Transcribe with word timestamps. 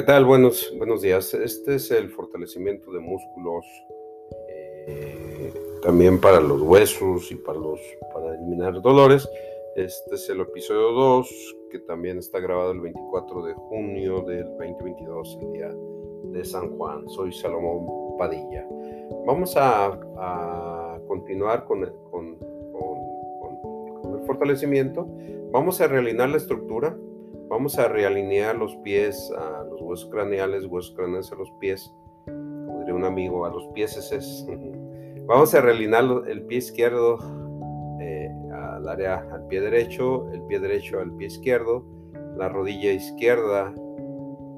¿Qué 0.00 0.06
tal? 0.06 0.24
Buenos, 0.24 0.72
buenos 0.78 1.02
días. 1.02 1.34
Este 1.34 1.74
es 1.74 1.90
el 1.90 2.08
fortalecimiento 2.08 2.90
de 2.90 3.00
músculos, 3.00 3.66
eh, 4.88 5.52
también 5.82 6.18
para 6.18 6.40
los 6.40 6.62
huesos 6.62 7.30
y 7.30 7.34
para, 7.34 7.58
los, 7.58 7.78
para 8.14 8.34
eliminar 8.34 8.80
dolores. 8.80 9.28
Este 9.76 10.14
es 10.14 10.26
el 10.30 10.40
episodio 10.40 10.92
2, 10.92 11.56
que 11.70 11.80
también 11.80 12.16
está 12.16 12.40
grabado 12.40 12.72
el 12.72 12.80
24 12.80 13.44
de 13.44 13.52
junio 13.52 14.22
del 14.22 14.44
2022, 14.56 15.38
el 15.42 15.52
día 15.52 15.70
de 16.32 16.46
San 16.46 16.78
Juan. 16.78 17.06
Soy 17.10 17.30
Salomón 17.34 18.16
Padilla. 18.16 18.66
Vamos 19.26 19.52
a, 19.58 20.98
continuar 21.06 21.66
con 21.66 21.82
el, 21.82 21.92
con, 22.10 22.38
con 22.38 24.18
el 24.18 24.26
fortalecimiento. 24.26 25.06
Vamos 25.52 25.78
a 25.82 25.88
realinear 25.88 26.30
la 26.30 26.38
estructura 26.38 26.96
Vamos 27.50 27.80
a 27.80 27.88
realinear 27.88 28.54
los 28.54 28.76
pies 28.76 29.28
a 29.36 29.64
huesos 29.90 30.08
craneales, 30.10 30.66
huesos 30.66 30.94
craneales 30.94 31.32
a 31.32 31.34
los 31.34 31.50
pies, 31.58 31.92
como 32.24 32.78
diría 32.78 32.94
un 32.94 33.04
amigo, 33.04 33.44
a 33.44 33.50
los 33.50 33.66
pies 33.74 33.96
es. 33.96 34.46
Vamos 35.26 35.54
a 35.54 35.60
realinear 35.60 36.04
el 36.28 36.42
pie 36.42 36.58
izquierdo 36.58 37.18
eh, 38.00 38.30
al 38.52 38.88
área, 38.88 39.26
al 39.32 39.46
pie 39.48 39.60
derecho, 39.60 40.30
el 40.32 40.42
pie 40.42 40.60
derecho 40.60 41.00
al 41.00 41.12
pie 41.16 41.26
izquierdo, 41.26 41.84
la 42.36 42.48
rodilla 42.48 42.92
izquierda 42.92 43.72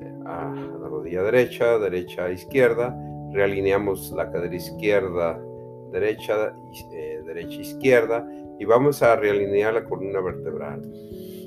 eh, 0.01 0.15
a 0.27 0.55
la 0.81 0.89
rodilla 0.89 1.23
derecha, 1.23 1.79
derecha 1.79 2.25
a 2.25 2.30
izquierda, 2.30 2.97
realineamos 3.33 4.13
la 4.13 4.30
cadera 4.30 4.55
izquierda, 4.55 5.43
derecha, 5.91 6.55
eh, 6.93 7.23
derecha, 7.27 7.61
izquierda 7.61 8.27
y 8.59 8.65
vamos 8.65 9.03
a 9.03 9.17
realinear 9.17 9.75
la 9.75 9.85
columna 9.85 10.21
vertebral 10.21 10.83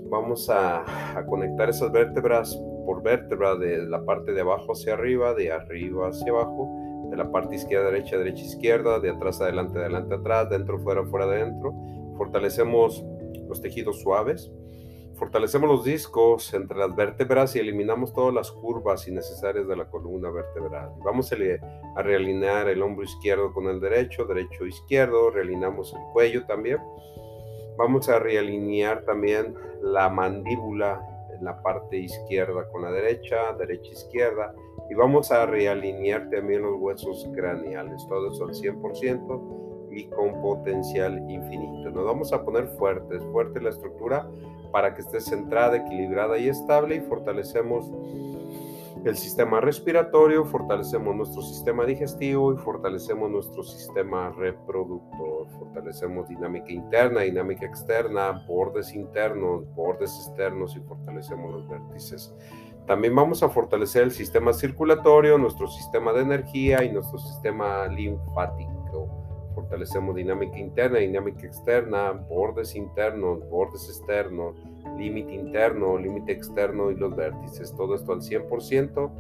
vamos 0.10 0.50
a, 0.50 0.86
conectar 1.28 1.70
esas 1.70 1.92
vértebras 1.92 2.60
por 2.86 3.04
vértebra 3.04 3.56
de 3.56 3.84
la 3.86 4.04
parte 4.06 4.32
de 4.32 4.42
abajo 4.42 4.74
hacia 4.74 4.94
arriba, 4.94 5.34
de 5.34 5.52
arriba 5.52 6.10
hacia 6.10 6.32
abajo, 6.32 6.70
de 7.10 7.18
la 7.18 7.32
parte 7.32 7.56
izquierda, 7.56 7.92
derecha, 7.92 8.18
derecha, 8.18 8.44
izquierda, 8.44 9.00
de 9.00 9.10
atrás 9.10 9.42
adelante, 9.42 9.80
adelante, 9.80 10.16
atrás, 10.16 10.50
dentro, 10.50 10.80
fuera, 10.80 11.04
fuera, 11.06 11.28
dentro. 11.28 11.74
Fortalecemos 12.18 13.06
los 13.48 13.62
tejidos 13.62 14.02
suaves, 14.02 14.52
fortalecemos 15.16 15.70
los 15.70 15.84
discos 15.84 16.54
entre 16.54 16.78
las 16.78 16.96
vértebras 16.96 17.56
y 17.56 17.60
eliminamos 17.60 18.14
todas 18.14 18.34
las 18.34 18.52
curvas 18.52 19.08
innecesarias 19.08 19.68
de 19.68 19.76
la 19.76 19.86
columna 19.90 20.30
vertebral. 20.30 20.92
Vamos 21.04 21.32
a, 21.32 22.02
realinear 22.02 22.68
el 22.70 22.82
hombro 22.82 23.04
izquierdo 23.04 23.54
con 23.54 23.68
el 23.68 23.80
derecho, 23.80 24.26
derecho, 24.26 24.66
izquierdo, 24.66 25.30
realineamos 25.30 25.94
el 25.94 26.02
cuello 26.14 26.46
también 26.46 26.80
Vamos 27.78 28.08
a 28.08 28.20
realinear 28.20 29.04
también 29.04 29.54
la 29.82 30.10
mandíbula 30.10 31.02
la 31.42 31.62
parte 31.62 31.98
izquierda 31.98 32.68
con 32.72 32.84
la 32.84 32.92
derecha, 32.92 33.54
derecha, 33.58 33.92
izquierda. 33.92 34.54
Y 34.90 34.94
vamos 34.94 35.32
a 35.32 35.46
realinear 35.46 36.30
también 36.30 36.62
los 36.62 36.76
huesos 36.80 37.28
craneales, 37.34 38.06
todo 38.08 38.32
eso 38.32 38.46
al 38.46 38.52
100% 38.52 39.90
y 39.92 40.06
con 40.08 40.42
potencial 40.42 41.18
infinito. 41.30 41.90
Nos 41.90 42.06
vamos 42.06 42.34
a 42.34 42.44
poner 42.44 42.68
fuertes, 42.78 43.24
fuerte 43.32 43.62
la 43.62 43.70
estructura 43.70 44.30
para 44.72 44.94
que 44.94 45.02
esté 45.02 45.22
centrada, 45.22 45.78
equilibrada 45.78 46.38
y 46.38 46.50
estable 46.50 46.96
y 46.96 47.02
fortalecemos 47.02 47.92
el 49.06 49.16
sistema 49.16 49.62
respiratorio, 49.62 50.46
fortalecemos 50.46 51.16
nuestro 51.16 51.44
sistema 51.44 51.86
digestivo 51.86 52.54
y 52.54 52.58
fortalecemos 52.58 53.30
nuestro 53.30 53.64
sistema 53.64 54.32
reproductor. 54.32 55.48
Fortalecemos 55.60 56.28
dinámica 56.28 56.72
interna, 56.72 57.22
dinámica 57.22 57.68
externa, 57.68 58.44
bordes 58.48 58.96
internos, 58.96 59.64
bordes 59.76 60.12
externos 60.16 60.76
y 60.76 60.80
fortalecemos 60.80 61.54
los 61.54 61.70
vértices. 61.70 62.34
También 62.88 63.16
vamos 63.16 63.44
a 63.44 63.50
fortalecer 63.50 64.04
el 64.04 64.12
sistema 64.12 64.54
circulatorio, 64.54 65.38
nuestro 65.38 65.68
sistema 65.68 66.12
de 66.12 66.22
energía 66.22 66.84
y 66.84 66.92
nuestro 66.92 67.20
sistema 67.20 67.88
linfático. 67.88 68.75
Fortalecemos 69.66 70.16
dinámica 70.16 70.58
interna, 70.58 71.00
dinámica 71.00 71.46
externa, 71.46 72.12
bordes 72.12 72.76
internos, 72.76 73.48
bordes 73.50 73.90
externos 73.90 74.56
límite 74.98 75.34
interno, 75.34 75.98
límite 75.98 76.32
externo 76.32 76.92
y 76.92 76.96
los 76.96 77.16
vértices. 77.16 77.74
Todo 77.76 77.96
esto 77.96 78.14
al 78.14 78.22
100% 78.22 79.12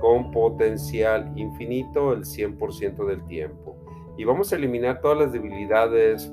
con 0.00 0.30
potencial 0.30 1.32
infinito 1.36 2.12
el 2.12 2.24
100% 2.24 3.06
del 3.06 3.24
tiempo. 3.26 3.76
Y 4.16 4.24
vamos 4.24 4.52
a 4.52 4.56
eliminar 4.56 5.00
todas 5.00 5.18
las 5.18 5.32
debilidades 5.32 6.30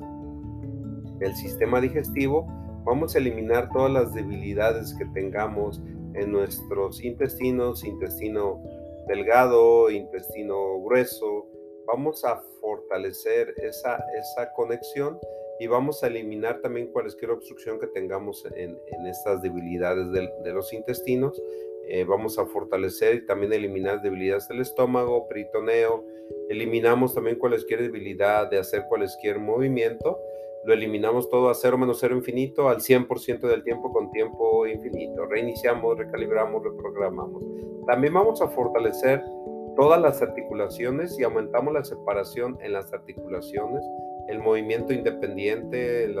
del 1.18 1.34
sistema 1.34 1.80
digestivo. 1.80 2.46
Vamos 2.84 3.14
a 3.14 3.18
eliminar 3.18 3.70
todas 3.72 3.90
las 3.90 4.14
debilidades 4.14 4.94
que 4.94 5.06
tengamos 5.06 5.80
en 6.14 6.30
nuestros 6.30 7.02
intestinos, 7.02 7.84
intestino 7.84 8.60
delgado, 9.08 9.90
intestino 9.90 10.80
grueso. 10.82 11.46
Vamos 11.92 12.24
a 12.24 12.36
fortalecer 12.58 13.52
esa, 13.58 14.02
esa 14.18 14.50
conexión 14.54 15.18
y 15.60 15.66
vamos 15.66 16.02
a 16.02 16.06
eliminar 16.06 16.62
también 16.62 16.86
cualquier 16.86 17.32
obstrucción 17.32 17.78
que 17.78 17.86
tengamos 17.86 18.46
en, 18.56 18.78
estas 19.06 19.42
debilidades 19.42 20.10
de, 20.10 20.52
los 20.54 20.72
intestinos. 20.72 21.38
Eh, 21.86 22.04
vamos 22.04 22.38
a 22.38 22.46
fortalecer 22.46 23.16
y 23.16 23.26
también 23.26 23.52
eliminar 23.52 24.00
debilidades 24.00 24.48
del 24.48 24.62
estómago, 24.62 25.28
peritoneo. 25.28 26.02
Eliminamos 26.48 27.14
también 27.14 27.36
cualquier 27.36 27.82
debilidad 27.82 28.48
de 28.48 28.58
hacer 28.58 28.86
cualquier 28.88 29.38
movimiento. 29.38 30.18
Lo 30.64 30.72
eliminamos 30.72 31.28
todo 31.28 31.50
a 31.50 31.54
cero 31.54 31.76
menos 31.76 31.98
cero 32.00 32.16
infinito 32.16 32.70
al 32.70 32.78
100% 32.78 33.40
del 33.40 33.62
tiempo 33.64 33.92
con 33.92 34.10
tiempo 34.12 34.66
infinito. 34.66 35.26
Reiniciamos, 35.26 35.98
recalibramos, 35.98 36.64
reprogramamos. 36.64 37.44
También 37.86 38.14
vamos 38.14 38.40
a 38.40 38.48
fortalecer 38.48 39.22
todas 39.76 40.00
las 40.00 40.22
articulaciones 40.22 41.18
y 41.18 41.24
aumentamos 41.24 41.72
la 41.72 41.84
separación 41.84 42.58
en 42.62 42.72
las 42.72 42.92
articulaciones 42.92 43.84
el 44.28 44.38
movimiento 44.38 44.92
independiente, 44.92 46.04
el 46.04 46.16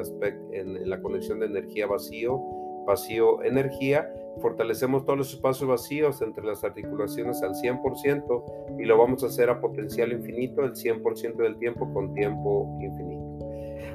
en, 0.52 0.88
la 0.88 1.00
conexión 1.00 1.40
de 1.40 1.46
energía 1.46 1.86
vacío, 1.86 2.40
vacío 2.86 3.42
energía, 3.42 4.12
fortalecemos 4.40 5.04
todos 5.04 5.18
los 5.18 5.32
espacios 5.34 5.68
vacíos 5.68 6.22
entre 6.22 6.44
las 6.44 6.64
articulaciones 6.64 7.42
al 7.42 7.54
100% 7.54 8.78
y 8.78 8.84
lo 8.84 8.98
vamos 8.98 9.22
a 9.22 9.26
hacer 9.26 9.50
a 9.50 9.60
potencial 9.60 10.12
infinito 10.12 10.62
el 10.62 10.72
100% 10.72 11.36
del 11.36 11.58
tiempo 11.58 11.92
con 11.92 12.12
tiempo 12.14 12.78
infinito. 12.80 13.21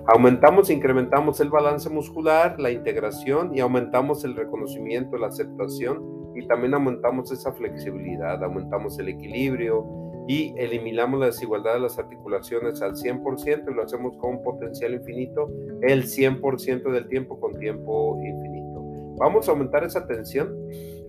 Aumentamos 0.08 0.70
e 0.70 0.74
incrementamos 0.74 1.40
el 1.42 1.50
balance 1.50 1.90
muscular, 1.90 2.60
la 2.60 2.72
integración 2.72 3.56
y 3.56 3.60
aumentamos 3.60 4.24
el 4.24 4.36
reconocimiento, 4.36 5.18
la 5.18 5.28
aceptación 5.28 6.32
y 6.36 6.48
también 6.48 6.74
aumentamos 6.74 7.32
esa 7.32 7.52
flexibilidad, 7.52 8.42
aumentamos 8.44 8.98
el 9.00 9.10
equilibrio, 9.10 10.08
y 10.28 10.54
eliminamos 10.58 11.20
la 11.22 11.28
desigualdad 11.28 11.76
de 11.76 11.80
las 11.80 11.98
articulaciones 11.98 12.82
al 12.82 12.96
100% 12.96 13.72
y 13.72 13.74
lo 13.74 13.84
hacemos 13.84 14.18
con 14.18 14.44
potencial 14.44 14.94
infinito 14.94 15.50
el 15.82 16.04
100% 16.04 16.92
del 16.92 17.08
tiempo 17.08 17.40
con 17.40 17.58
tiempo 17.58 18.20
infinito. 18.22 18.82
Vamos 19.20 19.48
a 19.48 19.52
aumentar 19.52 19.86
esa 19.86 20.06
tensión, 20.06 20.54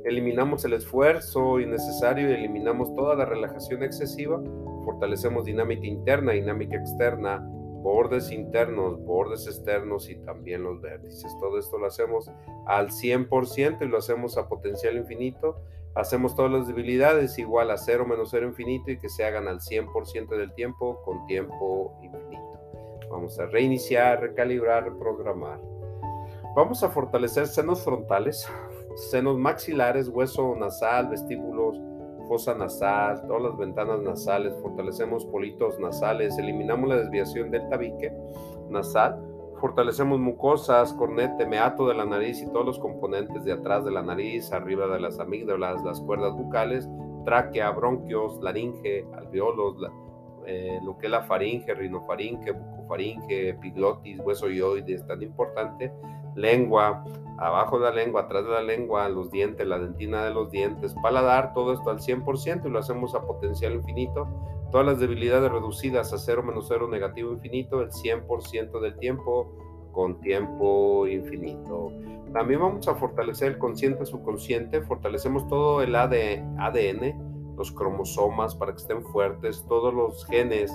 eliminamos 0.05 0.65
el 0.65 0.75
esfuerzo 0.75 1.59
innecesario 1.59 2.31
y 2.31 2.35
eliminamos 2.35 2.95
toda 2.95 3.17
la 3.17 3.25
relajación 3.25 3.83
excesiva, 3.83 4.41
fortalecemos 4.85 5.45
dinámica 5.45 5.87
interna, 5.87 6.33
dinámica 6.33 6.77
externa, 6.77 7.45
bordes 7.83 8.31
internos, 8.31 8.99
bordes 9.01 9.47
externos 9.47 10.09
y 10.11 10.17
también 10.17 10.63
los 10.63 10.81
vértices. 10.81 11.33
Todo 11.41 11.59
esto 11.59 11.79
lo 11.79 11.87
hacemos 11.87 12.31
al 12.67 12.91
100% 12.91 13.83
y 13.83 13.89
lo 13.89 13.99
hacemos 13.99 14.37
a 14.37 14.49
potencial 14.49 14.97
infinito 14.97 15.63
hacemos 15.99 16.37
todas 16.37 16.53
las 16.53 16.69
debilidades 16.69 17.39
igual 17.39 17.71
a 17.71 17.77
0 17.77 18.07
menos 18.07 18.29
0 18.31 18.47
infinito 18.47 18.91
y 18.91 18.99
que 18.99 19.09
se 19.09 19.25
hagan 19.25 19.49
al 19.49 19.59
100% 19.59 20.29
del 20.29 20.53
tiempo 20.55 21.03
con 21.03 21.27
tiempo 21.27 21.99
infinito. 22.03 22.61
Vamos 23.11 23.39
a 23.41 23.47
reiniciar, 23.47 24.21
recalibrar, 24.21 24.85
reprogramar. 24.85 25.61
Vamos 26.55 26.83
a 26.83 26.91
fortalecer 26.91 27.47
senos 27.49 27.83
frontales, 27.83 28.49
senos 29.11 29.39
maxilares, 29.39 30.09
hueso 30.09 30.55
nasal, 30.57 31.09
vestíbulos, 31.09 31.81
fosa 32.29 32.55
nasal, 32.55 33.27
todas 33.27 33.43
las 33.43 33.57
ventanas 33.57 34.01
nasales, 34.01 34.55
fortalecemos 34.63 35.25
politos 35.27 35.79
nasales, 35.81 36.39
eliminamos 36.39 36.89
la 36.89 36.97
desviación 36.97 37.51
del 37.51 37.69
tabique 37.69 38.13
nasal, 38.69 39.19
Fortalecemos 39.61 40.21
mucosas, 40.21 40.93
cornete, 40.93 41.45
meato 41.45 41.89
de 41.89 41.95
la 41.95 42.05
nariz 42.05 42.41
y 42.41 42.47
todos 42.47 42.65
los 42.65 42.79
componentes 42.79 43.45
de 43.45 43.53
atrás 43.53 43.85
de 43.85 43.91
la 43.91 44.03
nariz, 44.03 44.53
arriba 44.53 44.87
de 44.87 45.01
las 45.01 45.19
amígdalas, 45.19 45.83
las 45.83 46.01
cuerdas 46.01 46.33
bucales, 46.37 46.89
tráquea, 47.25 47.71
bronquios, 47.73 48.41
laringe, 48.41 49.05
alveolos, 49.17 49.75
eh, 50.47 50.79
lo 50.85 50.97
que 50.97 51.07
es 51.07 51.11
la 51.11 51.23
faringe, 51.23 51.75
rinofaringe, 51.75 52.53
bucofaringe, 52.53 53.49
epiglotis, 53.49 54.21
hueso 54.21 54.49
yoides, 54.49 55.05
tan 55.09 55.23
importante, 55.23 55.93
lengua, 56.37 57.05
abajo 57.39 57.79
de 57.79 57.85
la 57.85 57.93
lengua, 57.93 58.23
atrás 58.23 58.45
de 58.45 58.51
la 58.51 58.63
lengua, 58.63 59.09
los 59.09 59.31
dientes, 59.31 59.67
la 59.67 59.79
dentina 59.79 60.25
de 60.25 60.35
los 60.35 60.51
dientes, 60.51 60.95
paladar, 61.03 61.53
todo 61.53 61.73
esto 61.73 61.91
al 61.91 61.99
100% 61.99 62.67
y 62.67 62.71
lo 62.71 62.79
hacemos 62.79 63.15
a 63.15 63.23
potencial 63.23 63.75
infinito 63.75 64.27
Todas 64.71 64.87
las 64.87 65.01
debilidades 65.01 65.51
reducidas 65.51 66.13
a 66.13 66.19
0 66.19 66.43
menos 66.43 66.67
0 66.69 66.89
negativo 66.89 67.33
infinito 67.33 67.81
el 67.81 67.91
100% 67.91 68.81
del 68.81 68.99
tiempo 68.99 69.51
con 69.93 70.21
tiempo 70.21 71.07
infinito. 71.07 71.91
También 72.35 72.61
vamos 72.61 72.87
a 72.87 72.95
fortalecer 72.95 73.53
el 73.53 73.59
consciente 73.59 74.05
subconsciente, 74.05 74.83
fortalecemos 74.83 75.49
todo 75.49 75.81
el 75.81 75.97
ADN, 75.97 77.57
los 77.57 77.73
cromosomas 77.73 78.55
para 78.55 78.73
que 78.73 78.83
estén 78.83 79.03
fuertes, 79.05 79.65
todos 79.67 79.95
los 79.95 80.27
genes 80.27 80.71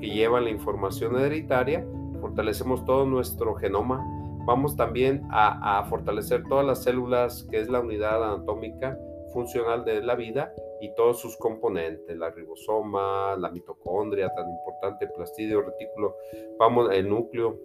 que 0.00 0.10
llevan 0.10 0.44
la 0.44 0.50
información 0.50 1.16
hereditaria, 1.16 1.86
fortalecemos 2.20 2.84
todo 2.84 3.06
nuestro 3.06 3.54
genoma. 3.54 4.04
Vamos 4.46 4.76
también 4.76 5.22
a, 5.30 5.84
fortalecer 5.90 6.44
todas 6.48 6.64
las 6.64 6.84
células, 6.84 7.46
que 7.50 7.58
es 7.58 7.68
la 7.68 7.80
unidad 7.80 8.22
anatómica 8.22 8.96
funcional 9.32 9.84
de 9.84 10.00
la 10.02 10.14
vida, 10.14 10.54
y 10.80 10.94
todos 10.94 11.18
sus 11.20 11.36
componentes, 11.36 12.16
la 12.16 12.30
ribosoma, 12.30 13.34
la 13.36 13.50
mitocondria, 13.50 14.32
tan 14.34 14.48
importante, 14.48 15.08
plastidio, 15.08 15.62
retículo, 15.62 16.14
vamos, 16.58 16.92
el 16.92 17.08
núcleo, 17.08 17.58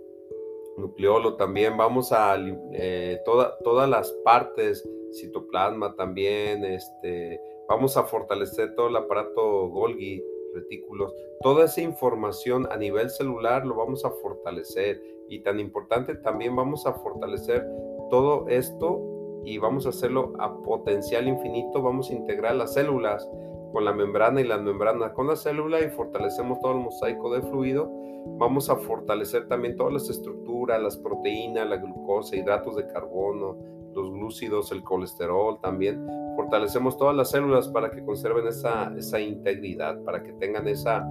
nucleolo 0.77 1.35
también, 1.35 1.77
vamos 1.77 2.11
a 2.11 2.35
eh, 2.73 3.21
todas 3.25 3.89
las 3.89 4.11
partes, 4.23 4.83
citoplasma 5.13 5.95
también, 5.95 6.65
este, 6.65 7.39
vamos 7.67 7.95
a 7.95 8.03
fortalecer 8.03 8.73
todo 8.75 8.87
el 8.87 8.95
aparato 8.95 9.67
Golgi, 9.69 10.23
retículos, 10.53 11.13
toda 11.41 11.65
esa 11.65 11.81
información 11.81 12.67
a 12.71 12.77
nivel 12.77 13.09
celular 13.09 13.65
lo 13.65 13.75
vamos 13.75 14.05
a 14.05 14.11
fortalecer 14.11 15.01
y 15.27 15.39
tan 15.39 15.59
importante 15.59 16.15
también 16.15 16.55
vamos 16.55 16.85
a 16.85 16.93
fortalecer 16.93 17.65
todo 18.09 18.47
esto 18.49 19.01
y 19.43 19.57
vamos 19.57 19.85
a 19.85 19.89
hacerlo 19.89 20.33
a 20.39 20.61
potencial 20.61 21.27
infinito, 21.27 21.81
vamos 21.81 22.09
a 22.09 22.13
integrar 22.13 22.55
las 22.55 22.73
células 22.73 23.27
con 23.71 23.85
la 23.85 23.93
membrana 23.93 24.41
y 24.41 24.43
la 24.43 24.57
membrana 24.57 25.13
con 25.13 25.27
la 25.27 25.35
célula 25.35 25.81
y 25.81 25.89
fortalecemos 25.89 26.59
todo 26.59 26.73
el 26.73 26.79
mosaico 26.79 27.33
de 27.33 27.41
fluido. 27.41 27.89
Vamos 28.37 28.69
a 28.69 28.75
fortalecer 28.75 29.47
también 29.47 29.75
todas 29.75 29.93
las 29.93 30.09
estructuras, 30.09 30.81
las 30.81 30.97
proteínas, 30.97 31.67
la 31.67 31.77
glucosa, 31.77 32.35
hidratos 32.35 32.75
de 32.75 32.85
carbono, 32.87 33.57
los 33.93 34.11
glúcidos, 34.11 34.71
el 34.71 34.83
colesterol 34.83 35.59
también. 35.61 36.05
Fortalecemos 36.35 36.97
todas 36.97 37.15
las 37.15 37.31
células 37.31 37.67
para 37.69 37.91
que 37.91 38.03
conserven 38.03 38.47
esa, 38.47 38.93
esa 38.97 39.19
integridad, 39.19 40.01
para 40.03 40.23
que 40.23 40.33
tengan 40.33 40.67
esa 40.67 41.05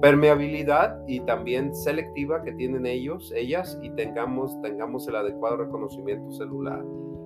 permeabilidad 0.00 0.98
y 1.06 1.20
también 1.20 1.74
selectiva 1.74 2.42
que 2.42 2.52
tienen 2.52 2.86
ellos, 2.86 3.32
ellas, 3.34 3.78
y 3.82 3.90
tengamos, 3.90 4.60
tengamos 4.60 5.08
el 5.08 5.16
adecuado 5.16 5.56
reconocimiento 5.56 6.30
celular 6.32 6.84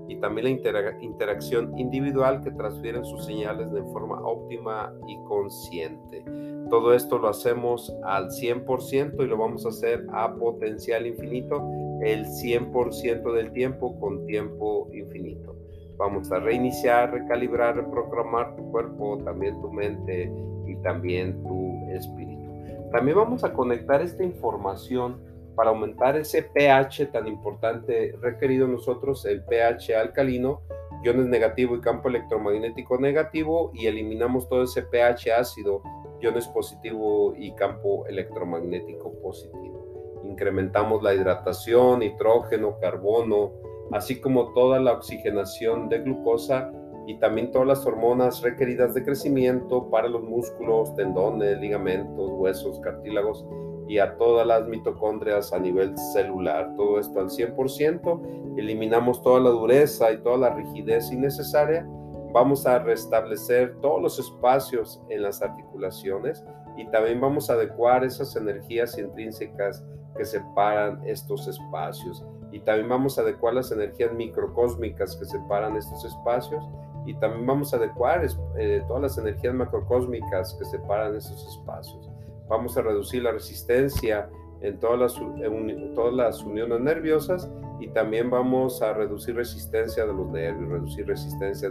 y 0.08 0.16
también 0.16 0.60
la 0.62 0.90
interacción 1.00 1.78
individual 1.78 2.42
que 2.42 2.50
transfieren 2.50 3.04
sus 3.04 3.26
señales 3.26 3.70
de 3.72 3.82
forma 3.84 4.20
óptima 4.22 4.92
y 5.06 5.16
consciente. 5.24 6.24
Todo 6.70 6.94
esto 6.94 7.18
lo 7.18 7.28
hacemos 7.28 7.94
al 8.04 8.30
100% 8.30 9.22
y 9.22 9.26
lo 9.26 9.36
vamos 9.36 9.66
a 9.66 9.68
hacer 9.68 10.06
a 10.12 10.34
potencial 10.34 11.06
infinito 11.06 11.62
el 12.02 12.24
100% 12.26 13.32
del 13.32 13.52
tiempo 13.52 13.98
con 14.00 14.26
tiempo 14.26 14.88
infinito. 14.92 15.56
Vamos 15.98 16.30
a 16.30 16.38
reiniciar, 16.38 17.12
recalibrar, 17.12 17.76
reprogramar 17.76 18.54
tu 18.56 18.70
cuerpo, 18.70 19.18
también 19.24 19.60
tu 19.60 19.70
mente 19.70 20.32
y 20.66 20.76
también 20.76 21.42
tu 21.42 21.90
espíritu. 21.90 22.48
También 22.92 23.16
vamos 23.16 23.44
a 23.44 23.52
conectar 23.52 24.00
esta 24.00 24.22
información 24.22 25.27
para 25.58 25.70
aumentar 25.70 26.16
ese 26.16 26.44
pH 26.44 27.06
tan 27.10 27.26
importante 27.26 28.14
requerido 28.20 28.68
nosotros, 28.68 29.24
el 29.24 29.42
pH 29.42 29.96
alcalino, 29.96 30.62
iones 31.02 31.26
negativo 31.26 31.74
y 31.74 31.80
campo 31.80 32.08
electromagnético 32.08 32.96
negativo, 32.96 33.72
y 33.74 33.88
eliminamos 33.88 34.48
todo 34.48 34.62
ese 34.62 34.82
pH 34.84 35.32
ácido, 35.32 35.82
iones 36.20 36.46
positivo 36.46 37.34
y 37.36 37.56
campo 37.56 38.06
electromagnético 38.06 39.12
positivo. 39.20 40.22
Incrementamos 40.22 41.02
la 41.02 41.12
hidratación, 41.12 41.98
nitrógeno, 41.98 42.78
carbono, 42.80 43.50
así 43.90 44.20
como 44.20 44.52
toda 44.52 44.78
la 44.78 44.92
oxigenación 44.92 45.88
de 45.88 45.98
glucosa 45.98 46.70
y 47.08 47.18
también 47.18 47.50
todas 47.50 47.66
las 47.66 47.84
hormonas 47.84 48.42
requeridas 48.42 48.94
de 48.94 49.02
crecimiento 49.02 49.90
para 49.90 50.06
los 50.06 50.22
músculos, 50.22 50.94
tendones, 50.94 51.58
ligamentos, 51.58 52.30
huesos, 52.30 52.78
cartílagos 52.78 53.44
y 53.88 53.98
a 53.98 54.16
todas 54.18 54.46
las 54.46 54.68
mitocondrias 54.68 55.52
a 55.52 55.58
nivel 55.58 55.96
celular. 56.12 56.74
Todo 56.76 57.00
esto 57.00 57.20
al 57.20 57.30
100%. 57.30 58.58
Eliminamos 58.58 59.22
toda 59.22 59.40
la 59.40 59.50
dureza 59.50 60.12
y 60.12 60.18
toda 60.18 60.36
la 60.36 60.50
rigidez 60.50 61.10
innecesaria. 61.10 61.88
Vamos 62.32 62.66
a 62.66 62.78
restablecer 62.80 63.74
todos 63.80 64.02
los 64.02 64.18
espacios 64.18 65.02
en 65.08 65.22
las 65.22 65.40
articulaciones 65.40 66.44
y 66.76 66.86
también 66.90 67.20
vamos 67.20 67.48
a 67.48 67.54
adecuar 67.54 68.04
esas 68.04 68.36
energías 68.36 68.98
intrínsecas 68.98 69.82
que 70.16 70.24
separan 70.26 71.00
estos 71.06 71.48
espacios. 71.48 72.24
Y 72.52 72.60
también 72.60 72.88
vamos 72.90 73.18
a 73.18 73.22
adecuar 73.22 73.54
las 73.54 73.72
energías 73.72 74.12
microcósmicas 74.12 75.16
que 75.16 75.24
separan 75.24 75.76
estos 75.76 76.04
espacios. 76.04 76.62
Y 77.06 77.14
también 77.14 77.46
vamos 77.46 77.72
a 77.72 77.78
adecuar 77.78 78.26
eh, 78.58 78.82
todas 78.86 79.02
las 79.02 79.18
energías 79.18 79.54
macrocósmicas 79.54 80.54
que 80.54 80.66
separan 80.66 81.16
estos 81.16 81.56
espacios 81.56 82.07
vamos 82.48 82.76
a 82.76 82.82
reducir 82.82 83.22
la 83.22 83.32
resistencia 83.32 84.28
en 84.60 84.78
todas 84.80 84.98
las, 84.98 86.42
uniones 86.42 86.80
nerviosas 86.80 87.50
y 87.80 87.88
también 87.88 88.28
vamos 88.30 88.82
a 88.82 88.92
reducir 88.92 89.36
resistencia 89.36 90.04
de 90.04 90.12
los 90.12 90.28
nervios, 90.30 90.68
reducir 90.68 91.06
resistencia 91.06 91.70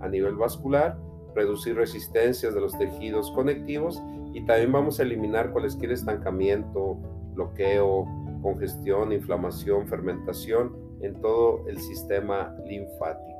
a 0.00 0.08
nivel 0.08 0.36
vascular, 0.36 0.98
reducir 1.34 1.76
resistencias 1.76 2.54
de 2.54 2.60
los 2.60 2.76
tejidos 2.76 3.30
conectivos 3.32 4.02
y 4.34 4.44
también 4.44 4.72
vamos 4.72 5.00
a 5.00 5.04
eliminar 5.04 5.52
cualquier 5.52 5.92
estancamiento, 5.92 6.98
bloqueo, 7.32 8.04
congestión, 8.42 9.12
inflamación, 9.12 9.88
fermentación 9.88 10.76
en 11.00 11.20
todo 11.20 11.66
el 11.68 11.78
sistema 11.78 12.54
linfático 12.66 13.37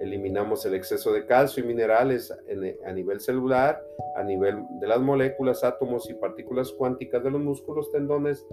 eliminamos 0.00 0.64
el 0.66 0.74
exceso 0.74 1.12
de 1.12 1.26
calcio 1.26 1.62
y 1.62 1.66
minerales 1.66 2.32
a 2.32 2.92
nivel 2.92 3.20
celular, 3.20 3.82
a 4.16 4.22
nivel 4.22 4.64
de 4.80 4.86
las 4.86 5.00
moléculas, 5.00 5.64
átomos 5.64 6.08
y 6.10 6.14
partículas 6.14 6.72
cuánticas 6.72 7.22
de 7.22 7.30
los 7.30 7.40
músculos, 7.40 7.90
tendones, 7.90 8.46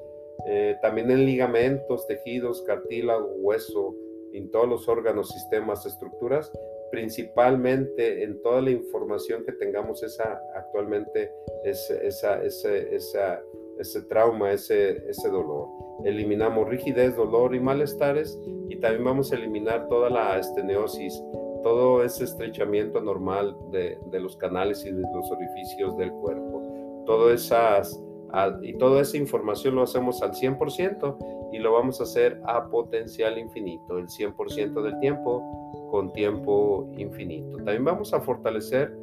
eh, 0.47 0.77
también 0.81 1.11
en 1.11 1.25
ligamentos, 1.25 2.07
tejidos, 2.07 2.61
cartílago, 2.63 3.27
hueso, 3.38 3.95
en 4.33 4.49
todos 4.49 4.67
los 4.67 4.88
órganos, 4.88 5.29
sistemas, 5.29 5.85
estructuras, 5.85 6.51
principalmente 6.89 8.23
en 8.23 8.41
toda 8.41 8.61
la 8.61 8.71
información 8.71 9.44
que 9.45 9.53
tengamos 9.53 10.03
esa 10.03 10.41
actualmente 10.55 11.31
esa, 11.63 12.44
esa, 12.44 13.41
ese 13.79 14.01
trauma, 14.09 14.51
ese, 14.51 15.09
ese 15.09 15.29
dolor. 15.29 15.67
Eliminamos 16.06 16.68
rigidez, 16.68 17.15
dolor 17.15 17.56
y 17.56 17.59
malestares 17.59 18.39
y 18.69 18.75
también 18.78 19.04
vamos 19.04 19.31
a 19.31 19.35
eliminar 19.35 19.87
toda 19.87 20.09
la 20.09 20.37
esteniosis, 20.37 21.21
todo 21.64 22.04
ese 22.04 22.23
estrechamiento 22.23 23.02
normal 23.02 23.56
de, 23.71 23.97
de 24.11 24.19
los 24.19 24.35
canales 24.37 24.85
y 24.85 24.92
de 24.92 25.02
los 25.14 25.31
orificios 25.31 25.97
del 25.97 26.11
cuerpo. 26.11 27.04
Todo 27.06 27.31
esas, 27.31 28.02
y 28.61 28.73
toda 28.78 29.02
esa 29.02 29.18
información 29.18 29.75
lo 29.75 29.83
hacemos 29.83 30.21
al 30.21 30.31
100% 30.31 31.18
y 31.52 31.59
lo 31.59 31.73
vamos 31.73 31.99
a 31.99 32.04
hacer 32.04 32.42
a 32.45 32.69
potencial 32.69 33.37
infinito, 33.37 33.97
el 33.97 34.07
100% 34.07 34.81
del 34.81 34.99
tiempo 34.99 35.44
con 35.92 36.14
tiempo 36.14 36.90
infinito. 36.97 37.57
También 37.57 37.83
vamos 37.83 38.14
a 38.14 38.21
fortalecer 38.21 38.97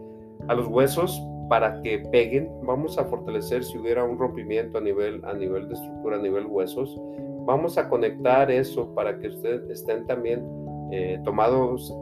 a 0.49 0.55
los 0.55 0.67
huesos 0.69 1.21
para 1.49 1.81
que 1.83 1.99
peguen. 2.11 2.51
Vamos 2.63 2.99
a 2.99 3.05
fortalecer 3.05 3.65
si 3.65 3.79
hubiera 3.79 4.05
un 4.05 4.19
rompimiento 4.19 4.79
a 4.79 4.81
nivel, 4.81 5.23
a 5.25 5.35
nivel 5.35 5.69
de 5.69 5.75
estructura, 5.75 6.17
a 6.17 6.21
nivel 6.21 6.47
huesos. 6.47 7.01
Vamos 7.47 7.79
a 7.79 7.89
conectar 7.89 8.51
eso 8.51 8.95
para 8.95 9.19
que 9.19 9.29
ustedes 9.29 9.69
estén 9.71 10.07
también 10.07 10.47
eh, 10.93 11.21
tomados, 11.25 11.93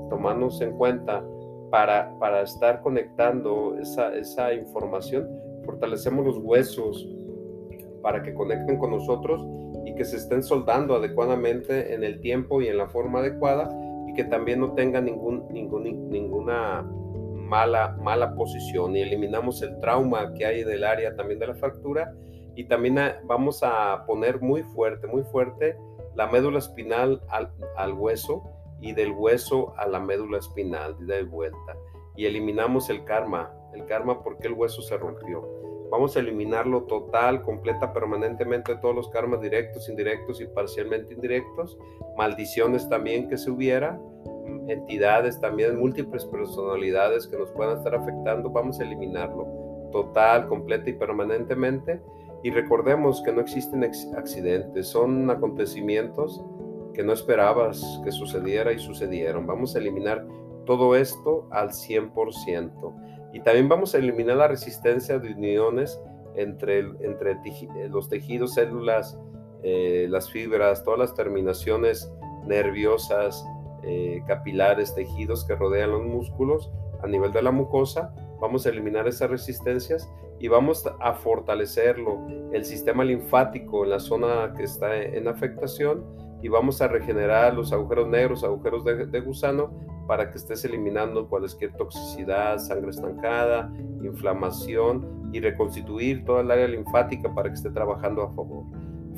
en 0.61 0.73
cuenta 0.73 1.25
para, 1.71 2.17
para 2.19 2.43
estar 2.43 2.83
conectando 2.83 3.77
esa, 3.79 4.15
esa 4.15 4.53
información. 4.53 5.29
Fortalecemos 5.65 6.25
los 6.25 6.39
huesos 6.39 7.09
para 8.03 8.23
que 8.23 8.35
conecten 8.35 8.79
con 8.79 8.91
nosotros 8.91 9.45
y 9.85 9.95
que 9.95 10.05
se 10.05 10.17
estén 10.17 10.43
soldando 10.43 10.97
adecuadamente 10.97 11.95
en 11.95 12.03
el 12.03 12.21
tiempo 12.21 12.61
y 12.61 12.69
en 12.69 12.79
la 12.79 12.89
forma 12.89 13.21
adecuada 13.21 13.69
y 14.09 14.13
que 14.15 14.25
también 14.25 14.61
no 14.61 14.73
tengan 14.73 15.05
ningún, 15.05 15.45
ningún, 15.51 16.09
ninguna 16.09 16.89
mala, 17.47 17.97
mala 18.01 18.35
posición 18.35 18.97
y 18.97 19.03
eliminamos 19.03 19.63
el 19.63 19.79
trauma 19.81 20.35
que 20.35 20.45
hay 20.45 20.65
del 20.65 20.85
área 20.85 21.15
también 21.15 21.39
de 21.39 21.47
la 21.47 21.55
fractura. 21.55 22.13
Y 22.55 22.65
también 22.65 22.99
vamos 23.25 23.63
a 23.63 24.05
poner 24.07 24.41
muy 24.41 24.63
fuerte, 24.63 25.07
muy 25.07 25.23
fuerte 25.25 25.77
la 26.15 26.27
médula 26.27 26.59
espinal 26.59 27.23
al, 27.29 27.93
hueso 27.93 28.43
y 28.81 28.93
del 28.93 29.13
hueso 29.13 29.75
a 29.77 29.87
la 29.87 30.01
médula 30.01 30.39
espinal 30.39 30.97
de 31.07 31.23
vuelta. 31.25 31.77
Y 32.17 32.25
eliminamos 32.25 32.89
el 32.89 33.05
karma, 33.05 33.53
el 33.75 33.85
karma 33.85 34.23
porque 34.23 34.49
el 34.49 34.55
hueso 34.55 34.81
se 34.81 34.97
rompió. 34.97 35.47
Vamos 35.91 36.17
a 36.17 36.21
eliminarlo 36.21 36.85
total, 36.85 37.43
completa, 37.43 37.93
permanentemente 37.93 38.75
todos 38.77 38.95
los 38.95 39.09
karmas 39.11 39.43
directos, 39.43 39.89
indirectos 39.89 40.41
y 40.41 40.47
parcialmente 40.47 41.15
indirectos, 41.15 41.79
maldiciones 42.17 42.89
también 42.89 43.29
que 43.29 43.37
se 43.37 43.51
hubiera, 43.51 44.01
entidades, 44.69 45.41
también 45.41 45.79
múltiples 45.79 46.25
personalidades 46.25 47.27
que 47.27 47.37
nos 47.37 47.51
puedan 47.53 47.77
estar 47.79 47.95
afectando, 47.95 48.51
vamos 48.51 48.81
a 48.81 48.85
eliminarlo 48.85 49.89
total, 49.93 50.47
completa 50.49 50.91
y 50.91 50.95
permanentemente. 50.95 52.01
Y 52.43 52.51
recordemos 52.51 53.23
que 53.23 53.33
no 53.33 53.41
existen 53.41 53.83
accidentes, 53.85 54.87
son 54.87 55.31
acontecimientos 55.31 56.45
que 56.95 57.03
no 57.03 57.13
esperabas 57.13 58.01
que 58.05 58.13
sucediera 58.13 58.73
y 58.73 58.79
sucedieron. 58.79 59.47
Vamos 59.47 59.75
a 59.75 59.79
eliminar 59.79 60.27
todo 60.65 60.97
esto 60.97 61.47
al 61.51 61.71
100%. 61.71 63.31
Y 63.33 63.41
también 63.41 63.69
vamos 63.69 63.95
a 63.95 63.99
eliminar 63.99 64.37
la 64.37 64.49
resistencia 64.49 65.19
de 65.19 65.33
uniones 65.33 66.01
entre, 66.37 66.81
entre 67.01 67.33
eh, 67.33 67.89
los 67.91 68.09
tejidos, 68.09 68.55
células, 68.55 69.19
eh, 69.63 70.07
las 70.09 70.31
fibras, 70.31 70.85
todas 70.85 70.99
las 70.99 71.15
terminaciones 71.15 72.13
nerviosas, 72.47 73.45
eh, 73.87 74.23
capilares, 74.27 74.95
tejidos 74.95 75.45
que 75.45 75.55
rodean 75.55 75.93
los 75.93 76.03
músculos 76.03 76.71
a 77.03 77.07
nivel 77.07 77.33
de 77.33 77.43
la 77.43 77.51
mucosa. 77.51 78.15
Vamos 78.41 78.67
a 78.67 78.71
eliminar 78.71 79.07
esas 79.09 79.31
resistencias 79.31 80.11
y 80.39 80.49
vamos 80.49 80.85
a 81.01 81.15
fortalecerlo, 81.15 82.27
el 82.53 82.65
sistema 82.65 83.05
linfático 83.05 83.85
en 83.85 83.91
la 83.91 84.01
zona 84.01 84.53
que 84.57 84.65
está 84.65 84.97
en 84.97 85.29
afectación 85.29 86.05
y 86.43 86.49
vamos 86.49 86.83
a 86.83 86.89
regenerar 86.89 87.55
los 87.55 87.73
agujeros 87.73 88.09
negros, 88.09 88.45
agujeros 88.45 88.85
de, 88.85 89.21
gusano, 89.21 89.71
para 90.07 90.31
que 90.31 90.39
estés 90.39 90.65
eliminando 90.65 91.29
cualquier 91.29 91.73
toxicidad, 91.73 92.59
sangre 92.59 92.91
estancada, 92.91 93.73
inflamación 94.03 95.31
y 95.33 95.41
reconstituir 95.41 96.25
toda 96.25 96.43
el 96.43 96.51
área 96.51 96.69
linfática 96.69 97.35
para 97.35 97.49
que 97.49 97.55
esté 97.55 97.71
trabajando 97.71 98.23
a 98.23 98.29
favor. 98.33 98.65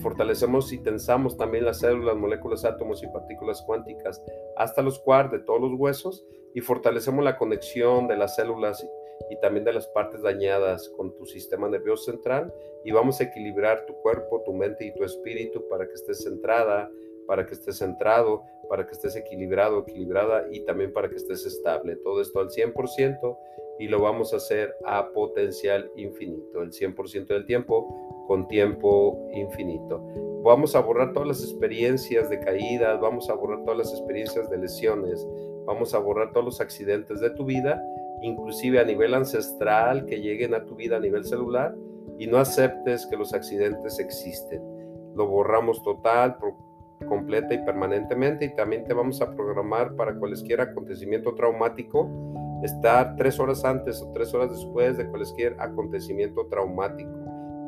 Fortalecemos 0.01 0.73
y 0.73 0.79
tensamos 0.79 1.37
también 1.37 1.65
las 1.65 1.81
células, 1.81 2.17
moléculas, 2.17 2.65
átomos 2.65 3.03
y 3.03 3.09
partículas 3.09 3.63
cuánticas 3.63 4.23
hasta 4.57 4.83
los 4.83 4.99
quarks 5.01 5.33
de 5.33 5.39
todos 5.41 5.61
los 5.61 5.73
huesos 5.79 6.25
y 6.55 6.61
fortalecemos 6.61 7.25
la 7.25 7.37
conexión 7.37 8.07
de 8.07 8.17
las 8.17 8.37
células 8.37 8.87
y 9.31 9.41
también 9.41 9.65
de 9.65 9.73
las 9.73 9.87
partes 9.89 10.23
dañadas 10.23 10.89
con 10.97 11.15
tu 11.17 11.27
sistema 11.27 11.69
nervioso 11.69 12.13
central 12.13 12.53
y 12.85 12.93
vamos 12.93 13.21
a 13.21 13.25
equilibrar 13.25 13.87
tu 13.87 13.95
cuerpo, 13.95 14.43
tu 14.45 14.53
mente 14.53 14.87
y 14.87 14.95
tu 14.95 15.05
espíritu 15.05 15.67
para 15.69 15.87
que 15.87 15.95
estés 15.95 16.23
centrada, 16.23 16.91
para 17.27 17.45
que 17.45 17.55
estés 17.55 17.79
centrado, 17.79 18.43
para 18.69 18.87
que 18.87 18.93
estés 18.93 19.17
equilibrado, 19.17 19.81
equilibrada 19.81 20.47
y 20.51 20.61
también 20.61 20.93
para 20.93 21.09
que 21.09 21.17
estés 21.17 21.45
estable. 21.45 21.97
Todo 21.97 22.21
esto 22.23 22.41
al 22.41 22.49
100% 22.49 23.37
y 23.81 23.89
lo 23.89 24.01
vamos 24.01 24.33
a 24.33 24.37
hacer 24.37 24.75
a 24.85 25.11
potencial 25.13 25.91
infinito, 25.97 26.63
el 26.63 26.71
100% 26.71 27.27
del 27.27 27.47
tiempo 27.47 28.18
con 28.29 28.47
tiempo 28.47 29.19
infinito. 29.33 30.01
Vamos 30.45 30.77
a 30.77 30.81
borrar 30.81 31.13
todas 31.13 31.27
las 31.27 31.43
experiencias 31.43 32.31
de 32.31 32.39
caídas, 32.39 33.01
vamos 33.01 33.29
a 33.29 33.35
borrar 33.35 33.65
todas 33.65 33.79
las 33.79 33.93
experiencias 33.93 34.49
de 34.49 34.59
lesiones, 34.59 35.27
vamos 35.67 35.93
a 35.95 35.99
borrar 35.99 36.33
todos 36.33 36.45
los 36.45 36.61
accidentes 36.61 37.19
de 37.19 37.31
tu 37.31 37.45
vida 37.45 37.83
inclusive 38.23 38.81
a 38.81 38.85
nivel 38.85 39.15
ancestral, 39.15 40.05
que 40.07 40.21
lleguen 40.21 40.55
a 40.55 40.65
tu 40.65 40.75
vida 40.75 40.97
a 40.97 41.01
nivel 41.01 41.25
celular 41.25 41.75
y 42.19 42.27
no 42.27 42.39
aceptes 42.39 43.07
que 43.07 43.17
los 43.17 43.33
accidentes 43.33 43.99
existen. 43.99 44.63
Lo 45.15 45.27
borramos 45.27 45.83
total, 45.83 46.37
completa 47.07 47.55
y 47.55 47.59
permanentemente 47.59 48.47
y 48.47 48.55
también 48.55 48.85
te 48.85 48.95
vamos 48.95 49.21
a 49.23 49.31
programar 49.35 49.95
para 49.95 50.15
cualquier 50.15 50.61
acontecimiento 50.61 51.35
traumático, 51.35 52.09
estar 52.63 53.15
tres 53.17 53.39
horas 53.39 53.65
antes 53.65 54.03
o 54.03 54.11
tres 54.13 54.35
horas 54.35 54.51
después 54.51 54.97
de 54.97 55.07
cualquier 55.07 55.57
acontecimiento 55.61 56.47
traumático. 56.47 57.11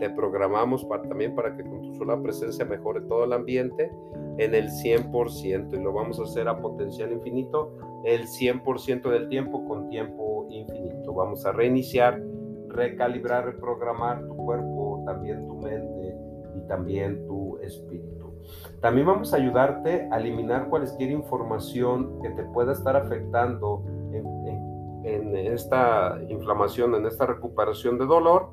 Te 0.00 0.08
programamos 0.08 0.84
para, 0.86 1.02
también 1.02 1.34
para 1.34 1.54
que 1.54 1.62
con 1.62 1.82
tu 1.82 1.94
sola 1.94 2.20
presencia 2.22 2.64
mejore 2.64 3.02
todo 3.02 3.24
el 3.24 3.34
ambiente 3.34 3.92
en 4.38 4.54
el 4.54 4.70
100% 4.70 5.78
y 5.78 5.82
lo 5.82 5.92
vamos 5.92 6.18
a 6.18 6.22
hacer 6.22 6.48
a 6.48 6.58
potencial 6.58 7.12
infinito 7.12 7.76
el 8.04 8.26
100% 8.26 9.10
del 9.10 9.28
tiempo 9.28 9.68
con 9.68 9.90
tiempo 9.90 10.46
infinito. 10.48 11.12
Vamos 11.12 11.44
a 11.44 11.52
reiniciar, 11.52 12.22
recalibrar, 12.68 13.44
reprogramar 13.44 14.26
tu 14.26 14.34
cuerpo, 14.36 15.02
también 15.04 15.46
tu 15.46 15.56
mente 15.56 16.16
y 16.56 16.66
también 16.66 17.26
tu 17.26 17.58
espíritu. 17.58 18.32
También 18.80 19.06
vamos 19.06 19.34
a 19.34 19.36
ayudarte 19.36 20.08
a 20.10 20.18
eliminar 20.18 20.70
cualquier 20.70 21.10
información 21.10 22.22
que 22.22 22.30
te 22.30 22.44
pueda 22.44 22.72
estar 22.72 22.96
afectando 22.96 23.84
en, 24.12 24.26
en 25.04 25.36
esta 25.36 26.18
inflamación, 26.28 26.94
en 26.94 27.06
esta 27.06 27.26
recuperación 27.26 27.98
de 27.98 28.06
dolor 28.06 28.50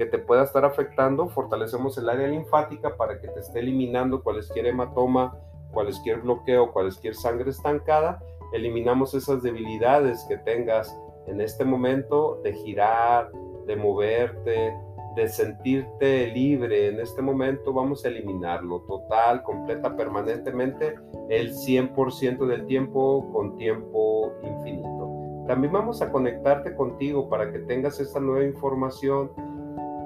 que 0.00 0.06
te 0.06 0.16
pueda 0.16 0.44
estar 0.44 0.64
afectando, 0.64 1.28
fortalecemos 1.28 1.98
el 1.98 2.08
área 2.08 2.26
linfática 2.26 2.96
para 2.96 3.20
que 3.20 3.28
te 3.28 3.40
esté 3.40 3.58
eliminando 3.58 4.22
cualquier 4.22 4.68
hematoma, 4.68 5.36
cualquier 5.72 6.22
bloqueo, 6.22 6.72
cualquier 6.72 7.14
sangre 7.14 7.50
estancada. 7.50 8.18
Eliminamos 8.54 9.12
esas 9.12 9.42
debilidades 9.42 10.24
que 10.26 10.38
tengas 10.38 10.98
en 11.26 11.42
este 11.42 11.66
momento 11.66 12.40
de 12.42 12.54
girar, 12.54 13.30
de 13.66 13.76
moverte, 13.76 14.74
de 15.16 15.28
sentirte 15.28 16.28
libre. 16.28 16.88
En 16.88 16.98
este 16.98 17.20
momento 17.20 17.74
vamos 17.74 18.02
a 18.06 18.08
eliminarlo 18.08 18.80
total, 18.88 19.42
completa, 19.42 19.94
permanentemente, 19.96 20.94
el 21.28 21.52
100% 21.52 22.46
del 22.46 22.64
tiempo 22.64 23.30
con 23.34 23.54
tiempo 23.58 24.32
infinito. 24.44 25.44
También 25.46 25.74
vamos 25.74 26.00
a 26.00 26.10
conectarte 26.10 26.74
contigo 26.74 27.28
para 27.28 27.52
que 27.52 27.58
tengas 27.58 28.00
esta 28.00 28.18
nueva 28.18 28.46
información 28.46 29.30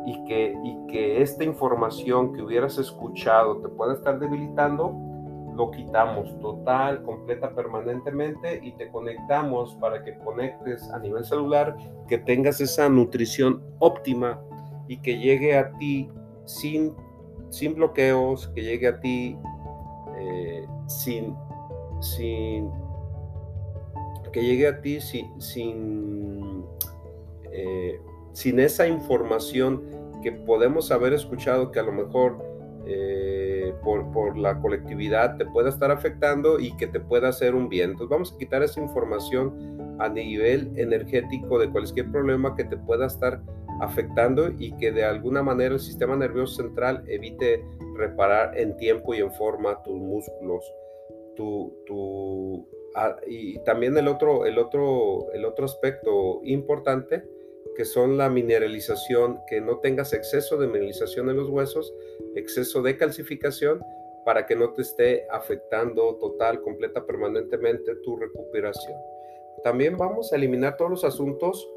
y 0.06 0.24
que, 0.24 0.54
y 0.62 0.86
que 0.86 1.22
esta 1.22 1.44
información 1.44 2.32
que 2.32 2.42
hubieras 2.42 2.78
escuchado 2.78 3.58
te 3.58 3.68
pueda 3.68 3.94
estar 3.94 4.18
debilitando, 4.18 4.94
lo 5.54 5.70
quitamos 5.70 6.38
total, 6.40 7.02
completa, 7.02 7.54
permanentemente 7.54 8.60
y 8.62 8.72
te 8.72 8.88
conectamos 8.88 9.76
para 9.76 10.02
que 10.02 10.18
conectes 10.18 10.90
a 10.90 10.98
nivel 10.98 11.24
celular, 11.24 11.76
que 12.08 12.18
tengas 12.18 12.60
esa 12.60 12.88
nutrición 12.88 13.62
óptima 13.78 14.40
y 14.88 14.98
que 14.98 15.18
llegue 15.18 15.56
a 15.56 15.72
ti 15.78 16.10
sin, 16.44 16.92
sin 17.50 17.74
bloqueos, 17.74 18.48
que 18.48 18.62
llegue 18.62 18.88
a 18.88 19.00
ti 19.00 19.38
eh, 20.18 20.66
sin, 20.86 21.36
sin, 22.00 22.70
que 24.32 24.42
llegue 24.42 24.66
a 24.66 24.80
ti 24.80 25.00
sin, 25.00 25.40
sin 25.40 26.64
eh, 27.52 28.00
sin 28.34 28.60
esa 28.60 28.86
información 28.86 29.82
que 30.22 30.32
podemos 30.32 30.90
haber 30.90 31.14
escuchado 31.14 31.70
que 31.70 31.78
a 31.78 31.84
lo 31.84 31.92
mejor 31.92 32.38
eh, 32.86 33.72
por, 33.82 34.36
la 34.36 34.60
colectividad 34.60 35.36
te 35.36 35.46
pueda 35.46 35.70
estar 35.70 35.90
afectando 35.90 36.58
y 36.58 36.76
que 36.76 36.86
te 36.86 37.00
pueda 37.00 37.28
hacer 37.28 37.54
un 37.54 37.68
bien. 37.68 37.90
Entonces 37.90 38.10
vamos 38.10 38.32
a 38.34 38.38
quitar 38.38 38.62
esa 38.62 38.80
información 38.80 39.96
a 40.00 40.08
nivel 40.08 40.70
energético 40.76 41.58
de 41.58 41.70
cualquier 41.70 42.10
problema 42.10 42.54
que 42.56 42.64
te 42.64 42.76
pueda 42.76 43.06
estar 43.06 43.40
afectando 43.80 44.50
y 44.58 44.72
que 44.76 44.92
de 44.92 45.04
alguna 45.04 45.42
manera 45.42 45.74
el 45.74 45.80
sistema 45.80 46.16
nervioso 46.16 46.62
central 46.62 47.04
evite 47.06 47.64
reparar 47.96 48.58
en 48.58 48.76
tiempo 48.76 49.14
y 49.14 49.18
en 49.18 49.32
forma 49.32 49.82
tus 49.82 49.98
músculos, 50.00 50.64
tu, 51.36 51.74
tu, 51.86 52.68
ah, 52.96 53.16
y 53.26 53.58
también 53.60 53.96
el 53.96 54.08
otro, 54.08 54.46
el, 54.46 54.58
otro, 54.58 55.32
el 55.32 55.44
otro 55.44 55.64
aspecto 55.64 56.40
importante 56.44 57.24
que 57.76 57.84
son 57.84 58.16
la 58.16 58.28
mineralización, 58.28 59.40
que 59.46 59.60
no 59.60 59.78
tengas 59.78 60.12
exceso 60.12 60.56
de 60.56 60.66
mineralización 60.66 61.30
en 61.30 61.36
los 61.36 61.48
huesos, 61.48 61.92
exceso 62.36 62.82
de 62.82 62.96
calcificación, 62.96 63.80
para 64.24 64.46
que 64.46 64.56
no 64.56 64.72
te 64.72 64.82
esté 64.82 65.26
afectando 65.30 66.16
total, 66.16 66.62
completa, 66.62 67.04
permanentemente 67.04 67.94
tu 67.96 68.16
recuperación. 68.16 68.98
También 69.62 69.96
vamos 69.96 70.32
a 70.32 70.36
eliminar 70.36 70.76
todos 70.76 70.90
los 70.90 71.04
asuntos 71.04 71.70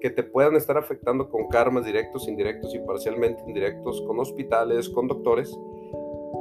que 0.00 0.10
te 0.10 0.22
puedan 0.22 0.56
estar 0.56 0.76
afectando 0.76 1.28
con 1.30 1.48
karmas 1.48 1.84
directos, 1.84 2.28
indirectos 2.28 2.74
y 2.74 2.78
parcialmente 2.80 3.42
indirectos, 3.46 4.02
con 4.02 4.20
hospitales, 4.20 4.88
con 4.90 5.08
doctores, 5.08 5.58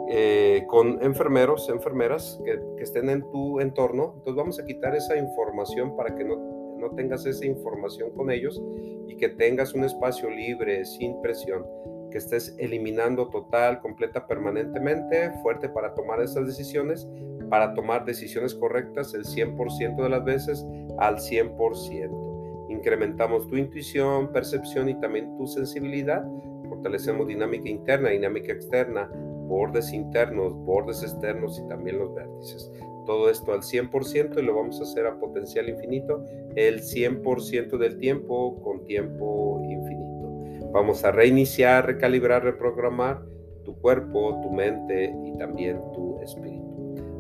eh, 0.10 0.66
con 0.68 1.02
enfermeros, 1.02 1.70
enfermeras 1.70 2.40
que, 2.44 2.60
que 2.78 2.84
estén 2.84 3.10
en 3.10 3.30
tu 3.32 3.60
entorno. 3.60 4.14
Entonces 4.18 4.36
vamos 4.36 4.60
a 4.60 4.66
quitar 4.66 4.96
esa 4.96 5.18
información 5.18 5.96
para 5.96 6.14
que 6.16 6.26
no 6.26 6.55
no 6.86 6.96
tengas 6.96 7.26
esa 7.26 7.46
información 7.46 8.12
con 8.12 8.30
ellos 8.32 8.62
y 9.08 9.16
que 9.16 9.30
tengas 9.30 9.74
un 9.74 9.84
espacio 9.84 10.30
libre, 10.30 10.86
sin 10.86 11.20
presión, 11.22 11.66
que 12.12 12.18
estés 12.18 12.56
eliminando 12.60 13.30
total, 13.30 13.82
completa, 13.82 14.28
permanentemente, 14.28 15.32
fuerte 15.42 15.70
para 15.70 15.94
tomar 15.94 16.22
esas 16.22 16.46
decisiones, 16.46 17.08
para 17.50 17.74
tomar 17.74 18.06
decisiones 18.06 18.54
correctas 18.54 19.14
el 19.14 19.26
100% 19.26 20.04
de 20.04 20.10
las 20.10 20.24
veces 20.24 20.66
al 21.00 21.18
100%. 21.18 22.70
Incrementamos 22.70 23.48
tu 23.48 23.58
intuición, 23.58 24.32
percepción 24.32 24.90
y 24.90 25.00
también 25.00 25.36
tu 25.38 25.48
sensibilidad. 25.48 26.24
Fortalecemos 26.70 27.28
dinámica 27.28 27.70
interna, 27.70 28.10
dinámica 28.10 28.54
externa, 28.54 29.10
bordes 29.48 29.92
internos, 29.94 30.54
bordes 30.54 31.04
externos 31.04 31.60
y 31.60 31.68
también 31.68 32.00
los 32.00 32.14
vértices 32.14 32.72
todo 33.06 33.30
esto 33.30 33.54
al 33.54 33.62
100% 33.62 34.40
y 34.40 34.42
lo 34.42 34.56
vamos 34.56 34.80
a 34.80 34.84
hacer 34.84 35.06
a 35.06 35.20
potencial 35.20 35.70
infinito 35.70 36.24
el 36.56 36.82
100% 36.82 37.78
del 37.78 37.98
tiempo 37.98 38.62
con 38.62 38.84
tiempo 38.86 39.62
infinito. 39.64 40.72
Vamos 40.72 41.04
a 41.06 41.12
reiniciar, 41.12 41.86
recalibrar, 41.86 42.44
reprogramar 42.44 43.22
tu 43.64 43.76
cuerpo, 43.80 44.42
tu 44.42 44.52
mente 44.52 45.14
y 45.26 45.38
también 45.38 45.80
tu 45.94 46.20
espíritu. 46.22 46.66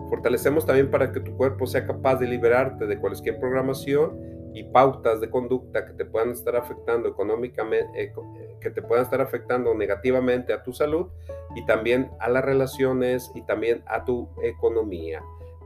Fortalecemos 0.09 0.65
también 0.65 0.91
para 0.91 1.11
que 1.11 1.19
tu 1.19 1.35
cuerpo 1.35 1.65
sea 1.65 1.85
capaz 1.85 2.17
de 2.17 2.27
liberarte 2.27 2.85
de 2.85 2.99
cualquier 2.99 3.39
programación 3.39 4.35
y 4.53 4.63
pautas 4.63 5.19
de 5.19 5.29
conducta 5.29 5.85
que 5.85 5.93
te 5.93 6.05
puedan 6.05 6.31
estar 6.31 6.55
afectando 6.55 7.09
económicamente, 7.09 8.13
que 8.61 8.69
te 8.69 8.81
puedan 8.81 9.03
estar 9.03 9.19
afectando 9.19 9.73
negativamente 9.75 10.53
a 10.53 10.63
tu 10.63 10.71
salud 10.71 11.07
y 11.55 11.65
también 11.65 12.09
a 12.19 12.29
las 12.29 12.45
relaciones 12.45 13.31
y 13.35 13.41
también 13.41 13.83
a 13.87 14.05
tu 14.05 14.29
economía. 14.41 15.21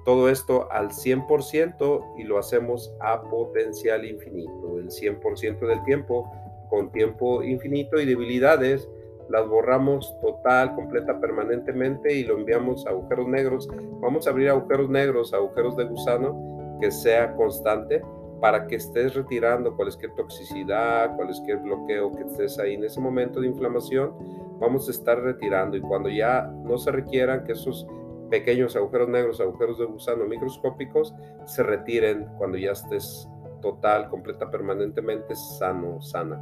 Todo 0.09 0.27
esto 0.27 0.67
al 0.71 0.89
100% 0.89 2.15
y 2.17 2.23
lo 2.23 2.39
hacemos 2.39 2.91
a 2.99 3.21
potencial 3.21 4.03
infinito, 4.03 4.79
el 4.79 4.89
100% 4.89 5.59
del 5.59 5.83
tiempo 5.83 6.27
con 6.67 6.91
tiempo 6.91 7.43
infinito 7.43 7.99
y 7.99 8.07
debilidades 8.07 8.89
las 9.29 9.47
borramos 9.47 10.19
total, 10.19 10.73
completa, 10.73 11.21
permanentemente 11.21 12.11
y 12.11 12.23
lo 12.23 12.39
enviamos 12.39 12.87
a 12.87 12.89
agujeros 12.89 13.27
negros. 13.27 13.67
Vamos 14.01 14.25
a 14.25 14.31
abrir 14.31 14.49
agujeros 14.49 14.89
negros, 14.89 15.31
agujeros 15.31 15.77
de 15.77 15.83
gusano, 15.83 16.79
que 16.81 16.89
sea 16.89 17.35
constante 17.35 18.01
para 18.41 18.65
que 18.65 18.77
estés 18.77 19.13
retirando 19.13 19.75
cualquier 19.75 20.15
toxicidad, 20.15 21.15
cualquier 21.17 21.57
bloqueo 21.57 22.11
que 22.13 22.23
estés 22.23 22.57
ahí 22.57 22.73
en 22.73 22.83
ese 22.83 22.99
momento 22.99 23.41
de 23.41 23.47
inflamación, 23.47 24.11
vamos 24.59 24.87
a 24.87 24.91
estar 24.91 25.21
retirando 25.21 25.77
y 25.77 25.81
cuando 25.81 26.09
ya 26.09 26.51
no 26.63 26.79
se 26.79 26.91
requieran 26.91 27.43
que 27.43 27.51
esos 27.51 27.85
pequeños 28.29 28.75
agujeros 28.75 29.09
negros, 29.09 29.41
agujeros 29.41 29.79
de 29.79 29.85
gusano 29.85 30.25
microscópicos 30.25 31.13
se 31.45 31.63
retiren 31.63 32.25
cuando 32.37 32.57
ya 32.57 32.71
estés 32.71 33.27
total, 33.61 34.09
completa, 34.09 34.49
permanentemente 34.49 35.35
sano, 35.35 36.01
sana. 36.01 36.39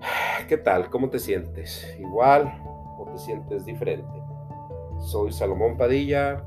¿Qué 0.48 0.56
tal? 0.56 0.90
¿Cómo 0.90 1.08
te 1.10 1.18
sientes? 1.18 1.96
¿Igual 1.98 2.52
o 2.98 3.08
te 3.12 3.18
sientes 3.18 3.64
diferente? 3.64 4.20
Soy 4.98 5.32
Salomón 5.32 5.76
Padilla, 5.76 6.44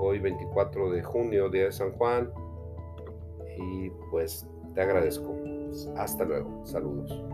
hoy 0.00 0.18
24 0.18 0.90
de 0.90 1.02
junio, 1.02 1.48
día 1.48 1.64
de 1.64 1.72
San 1.72 1.92
Juan, 1.92 2.32
y 3.56 3.90
pues 4.10 4.48
te 4.74 4.82
agradezco. 4.82 5.34
Hasta 5.96 6.24
luego. 6.24 6.64
Saludos. 6.64 7.33